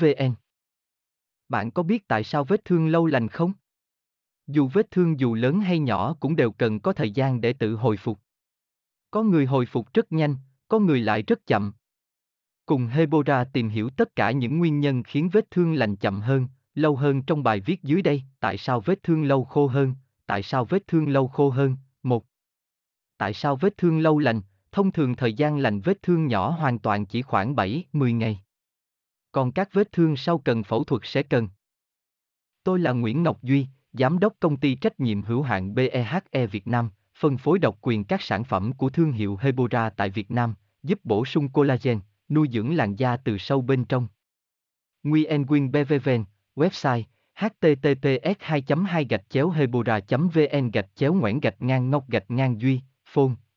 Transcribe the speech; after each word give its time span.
vn 0.00 0.34
Bạn 1.48 1.70
có 1.70 1.82
biết 1.82 2.08
tại 2.08 2.24
sao 2.24 2.44
vết 2.44 2.64
thương 2.64 2.88
lâu 2.88 3.06
lành 3.06 3.28
không? 3.28 3.52
Dù 4.46 4.68
vết 4.68 4.90
thương 4.90 5.20
dù 5.20 5.34
lớn 5.34 5.60
hay 5.60 5.78
nhỏ 5.78 6.14
cũng 6.20 6.36
đều 6.36 6.52
cần 6.52 6.80
có 6.80 6.92
thời 6.92 7.10
gian 7.10 7.40
để 7.40 7.52
tự 7.52 7.74
hồi 7.74 7.96
phục. 7.96 8.20
Có 9.10 9.22
người 9.22 9.46
hồi 9.46 9.66
phục 9.66 9.92
rất 9.94 10.12
nhanh, 10.12 10.36
có 10.68 10.78
người 10.78 11.00
lại 11.00 11.22
rất 11.22 11.46
chậm. 11.46 11.72
Cùng 12.66 12.86
Hebora 12.86 13.44
tìm 13.44 13.68
hiểu 13.68 13.90
tất 13.90 14.16
cả 14.16 14.30
những 14.30 14.58
nguyên 14.58 14.80
nhân 14.80 15.02
khiến 15.02 15.28
vết 15.32 15.50
thương 15.50 15.74
lành 15.74 15.96
chậm 15.96 16.20
hơn, 16.20 16.48
lâu 16.74 16.96
hơn 16.96 17.22
trong 17.22 17.42
bài 17.42 17.60
viết 17.60 17.82
dưới 17.82 18.02
đây, 18.02 18.22
tại 18.40 18.58
sao 18.58 18.80
vết 18.80 19.02
thương 19.02 19.24
lâu 19.24 19.44
khô 19.44 19.66
hơn, 19.66 19.94
tại 20.26 20.42
sao 20.42 20.64
vết 20.64 20.86
thương 20.86 21.08
lâu 21.08 21.28
khô 21.28 21.50
hơn, 21.50 21.76
một. 22.02 22.24
Tại 23.16 23.34
sao 23.34 23.56
vết 23.56 23.76
thương 23.76 23.98
lâu 23.98 24.18
lành, 24.18 24.40
thông 24.72 24.92
thường 24.92 25.16
thời 25.16 25.32
gian 25.32 25.58
lành 25.58 25.80
vết 25.80 26.02
thương 26.02 26.26
nhỏ 26.26 26.50
hoàn 26.50 26.78
toàn 26.78 27.06
chỉ 27.06 27.22
khoảng 27.22 27.54
7-10 27.54 28.16
ngày. 28.16 28.40
Còn 29.32 29.52
các 29.52 29.68
vết 29.72 29.92
thương 29.92 30.16
sau 30.16 30.38
cần 30.38 30.62
phẫu 30.62 30.84
thuật 30.84 31.02
sẽ 31.04 31.22
cần. 31.22 31.48
Tôi 32.62 32.78
là 32.78 32.92
Nguyễn 32.92 33.22
Ngọc 33.22 33.42
Duy, 33.42 33.66
Giám 33.92 34.18
đốc 34.18 34.32
công 34.40 34.56
ty 34.56 34.74
trách 34.74 35.00
nhiệm 35.00 35.22
hữu 35.22 35.42
hạn 35.42 35.74
BEHE 35.74 36.46
Việt 36.46 36.66
Nam, 36.66 36.90
phân 37.14 37.38
phối 37.38 37.58
độc 37.58 37.78
quyền 37.80 38.04
các 38.04 38.22
sản 38.22 38.44
phẩm 38.44 38.72
của 38.72 38.90
thương 38.90 39.12
hiệu 39.12 39.38
Hebora 39.40 39.90
tại 39.90 40.10
Việt 40.10 40.30
Nam, 40.30 40.54
giúp 40.82 41.00
bổ 41.04 41.24
sung 41.24 41.48
collagen, 41.48 42.00
nuôi 42.28 42.48
dưỡng 42.52 42.76
làn 42.76 42.96
da 42.96 43.16
từ 43.16 43.38
sâu 43.38 43.62
bên 43.62 43.84
trong. 43.84 44.08
Nguyen 45.02 45.46
Quyên 45.46 45.72
BVVN, 45.72 46.24
website 46.56 47.02
https 47.34 48.36
2 48.40 48.62
2 48.86 49.06
hebora 49.54 50.00
vn 50.08 50.70
gạch 50.70 50.86
chéo 50.94 51.14
ngoãn 51.14 51.40
gạch 51.40 51.62
ngang 51.62 51.90
ngọc 51.90 52.04
gạch 52.08 52.30
ngang 52.30 52.60
duy 52.60 52.80
phone 53.04 53.34